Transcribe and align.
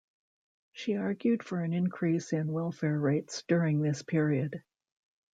She 0.73 0.95
argued 0.95 1.43
for 1.43 1.59
an 1.63 1.73
increase 1.73 2.33
in 2.33 2.51
welfare 2.51 2.97
rates 2.97 3.43
during 3.47 3.83
this 3.83 4.01
period. 4.01 4.63